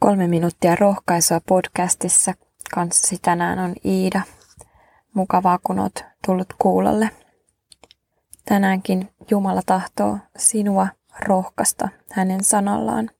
[0.00, 2.34] Kolme minuuttia rohkaisua podcastissa.
[2.74, 4.20] Kanssasi tänään on Iida.
[5.14, 7.10] Mukavaa, kun oot tullut kuulolle.
[8.44, 10.88] Tänäänkin Jumala tahtoo sinua
[11.20, 13.10] rohkaista hänen sanallaan.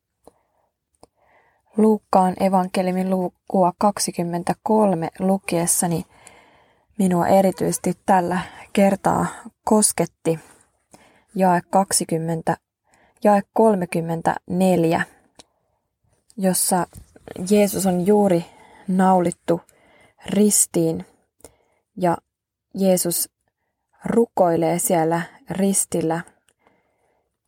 [1.77, 6.05] Luukkaan evankeliumin lukua 23 lukiessani
[6.99, 8.41] minua erityisesti tällä
[8.73, 9.27] kertaa
[9.65, 10.41] kosketti
[11.35, 12.57] jae 20,
[13.25, 15.03] jae 34
[16.37, 16.87] jossa
[17.51, 18.45] Jeesus on juuri
[18.89, 19.61] naulittu
[20.27, 21.07] ristiin
[21.97, 22.17] ja
[22.75, 23.29] Jeesus
[24.05, 26.21] rukoilee siellä ristillä.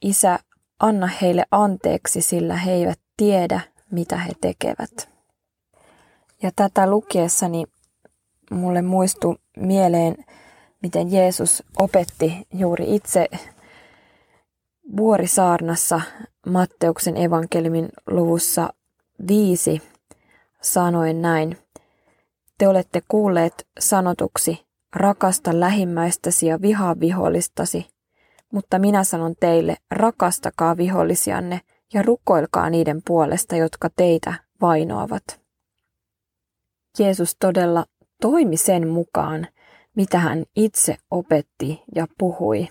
[0.02, 0.38] Isä,
[0.80, 3.60] anna heille anteeksi, sillä he eivät tiedä,
[3.90, 5.08] mitä he tekevät.
[6.42, 7.64] Ja tätä lukiessani
[8.50, 10.16] mulle muistui mieleen,
[10.82, 13.26] miten Jeesus opetti juuri itse
[14.96, 16.00] Vuorisaarnassa
[16.46, 18.72] Matteuksen evankeliumin luvussa
[19.28, 19.82] viisi
[20.62, 21.58] sanoen näin.
[22.58, 24.66] Te olette kuulleet sanotuksi,
[24.96, 27.86] rakasta lähimmäistäsi ja vihaa vihollistasi,
[28.52, 31.60] mutta minä sanon teille, rakastakaa vihollisianne
[31.94, 35.24] ja rukoilkaa niiden puolesta, jotka teitä vainoavat.
[36.98, 37.84] Jeesus todella
[38.20, 39.48] toimi sen mukaan,
[39.96, 42.68] mitä hän itse opetti ja puhui.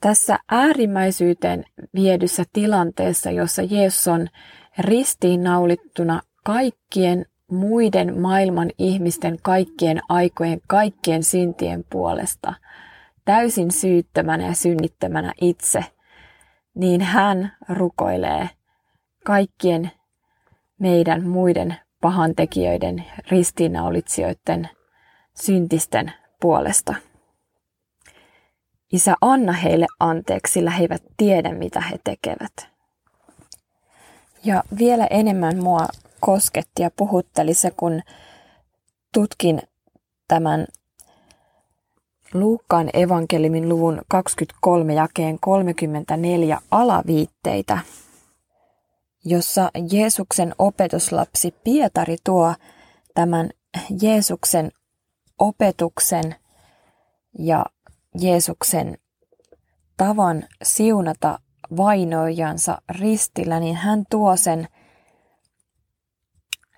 [0.00, 4.28] Tässä äärimmäisyyteen viedyssä tilanteessa, jossa Jeesus on
[4.78, 12.54] ristiinnaulittuna kaikkien muiden maailman ihmisten kaikkien aikojen, kaikkien syntien puolesta,
[13.24, 15.84] täysin syyttömänä ja synnittömänä itse,
[16.74, 18.48] niin hän rukoilee
[19.24, 19.90] kaikkien
[20.80, 24.68] meidän muiden pahantekijöiden, ristiinnaulitsijoiden,
[25.34, 26.94] syntisten puolesta.
[28.92, 32.71] Isä, anna heille anteeksi, sillä he eivät tiedä, mitä he tekevät.
[34.44, 35.88] Ja vielä enemmän mua
[36.20, 38.02] kosketti ja puhutteli se, kun
[39.14, 39.62] tutkin
[40.28, 40.66] tämän
[42.34, 47.78] Luukkaan evankelimin luvun 23 jakeen 34 alaviitteitä,
[49.24, 52.54] jossa Jeesuksen opetuslapsi Pietari tuo
[53.14, 53.50] tämän
[54.02, 54.70] Jeesuksen
[55.38, 56.34] opetuksen
[57.38, 57.66] ja
[58.20, 58.98] Jeesuksen
[59.96, 61.38] tavan siunata
[61.76, 64.68] vainoijansa ristillä, niin hän tuo sen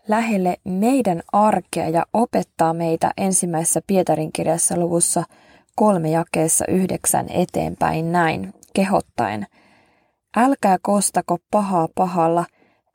[0.09, 5.22] lähelle meidän arkea ja opettaa meitä ensimmäisessä Pietarin kirjassa luvussa
[5.77, 9.47] kolme jakeessa yhdeksän eteenpäin näin, kehottaen.
[10.37, 12.44] Älkää kostako pahaa pahalla,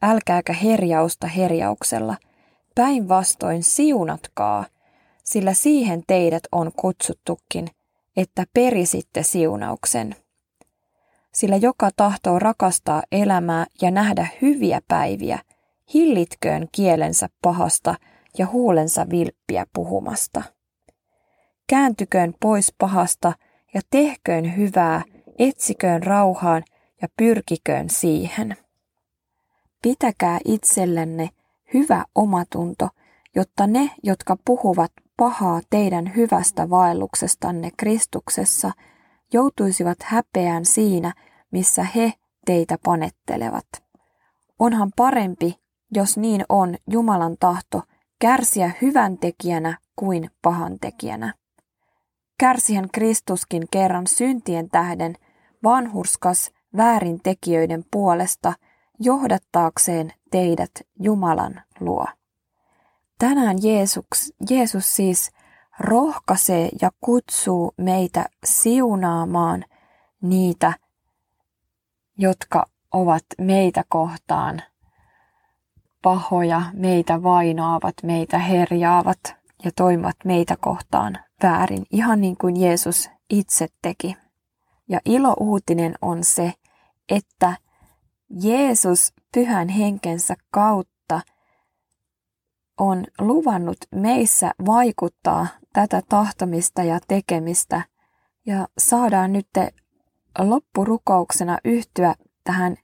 [0.01, 2.15] älkääkä herjausta herjauksella.
[2.75, 4.65] Päinvastoin siunatkaa,
[5.23, 7.67] sillä siihen teidät on kutsuttukin,
[8.17, 10.15] että perisitte siunauksen
[11.39, 15.39] sillä joka tahtoo rakastaa elämää ja nähdä hyviä päiviä,
[15.93, 17.95] hillitköön kielensä pahasta
[18.37, 20.43] ja huulensa vilppiä puhumasta.
[21.69, 23.33] Kääntyköön pois pahasta
[23.73, 25.01] ja tehköön hyvää,
[25.39, 26.63] etsiköön rauhaan
[27.01, 28.57] ja pyrkiköön siihen.
[29.81, 31.29] Pitäkää itsellenne
[31.73, 32.89] hyvä omatunto,
[33.35, 38.71] jotta ne, jotka puhuvat pahaa teidän hyvästä vaelluksestanne Kristuksessa,
[39.33, 41.13] joutuisivat häpeään siinä,
[41.51, 42.13] missä he
[42.45, 43.65] teitä panettelevat.
[44.59, 45.59] Onhan parempi,
[45.91, 47.81] jos niin on Jumalan tahto,
[48.19, 51.33] kärsiä hyvän tekijänä kuin pahan tekijänä.
[52.39, 55.15] Kärsihän Kristuskin kerran syntien tähden
[55.63, 58.53] vanhurskas väärintekijöiden puolesta
[58.99, 62.05] johdattaakseen teidät Jumalan luo.
[63.19, 65.31] Tänään Jeesus, Jeesus siis
[65.79, 69.65] rohkaisee ja kutsuu meitä siunaamaan
[70.21, 70.73] niitä,
[72.19, 74.61] jotka ovat meitä kohtaan
[76.01, 79.19] pahoja, meitä vainoavat, meitä herjaavat
[79.63, 84.17] ja toimivat meitä kohtaan väärin, ihan niin kuin Jeesus itse teki.
[84.89, 86.53] Ja ilo uutinen on se,
[87.09, 87.53] että
[88.41, 91.21] Jeesus pyhän henkensä kautta
[92.79, 97.81] on luvannut meissä vaikuttaa tätä tahtomista ja tekemistä
[98.45, 99.47] ja saadaan nyt
[100.39, 102.77] loppurukouksena yhtyä tähän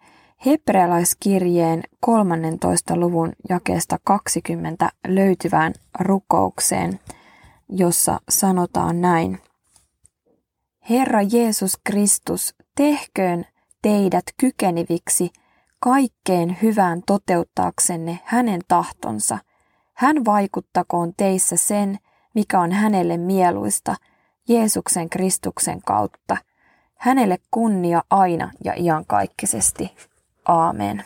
[0.45, 2.95] hebrealaiskirjeen 13.
[2.95, 6.99] luvun jakeesta 20 löytyvään rukoukseen,
[7.69, 9.39] jossa sanotaan näin.
[10.89, 13.45] Herra Jeesus Kristus, tehköön
[13.81, 15.29] teidät kykeniviksi
[15.79, 19.37] kaikkeen hyvään toteuttaaksenne hänen tahtonsa.
[19.93, 21.97] Hän vaikuttakoon teissä sen,
[22.35, 23.95] mikä on hänelle mieluista,
[24.49, 26.37] Jeesuksen Kristuksen kautta–
[26.99, 29.95] Hänelle kunnia aina ja iankaikkisesti.
[30.47, 31.05] Aamen.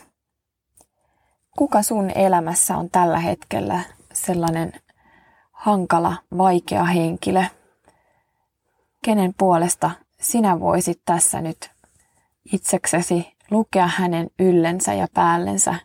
[1.58, 3.80] kuka sun elämässä on tällä hetkellä
[4.14, 4.74] sellainen
[5.52, 7.44] hankala, vaikea henkilö,
[9.06, 9.92] kenen puolesta
[10.22, 11.72] sinä voisit tässä nyt
[12.54, 15.76] itseksesi lukea hänen yllensä ja päällensä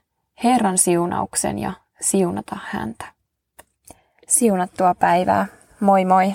[0.44, 3.04] Herran siunauksen ja siunata häntä.
[4.28, 5.46] Siunattua päivää.
[5.80, 6.34] Moi moi!